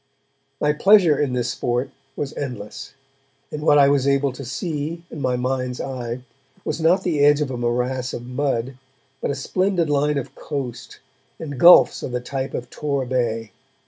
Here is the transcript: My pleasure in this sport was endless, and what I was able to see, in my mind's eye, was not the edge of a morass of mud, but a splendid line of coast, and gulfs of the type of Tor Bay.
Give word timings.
My 0.59 0.73
pleasure 0.73 1.15
in 1.19 1.33
this 1.33 1.51
sport 1.51 1.91
was 2.15 2.35
endless, 2.35 2.95
and 3.51 3.61
what 3.61 3.77
I 3.77 3.87
was 3.87 4.07
able 4.07 4.31
to 4.31 4.43
see, 4.43 5.03
in 5.11 5.21
my 5.21 5.35
mind's 5.35 5.79
eye, 5.79 6.23
was 6.65 6.81
not 6.81 7.03
the 7.03 7.19
edge 7.23 7.39
of 7.39 7.51
a 7.51 7.55
morass 7.57 8.11
of 8.11 8.25
mud, 8.25 8.79
but 9.21 9.29
a 9.29 9.35
splendid 9.35 9.91
line 9.91 10.17
of 10.17 10.33
coast, 10.33 11.01
and 11.37 11.59
gulfs 11.59 12.01
of 12.01 12.13
the 12.13 12.19
type 12.19 12.55
of 12.55 12.67
Tor 12.71 13.05
Bay. 13.05 13.51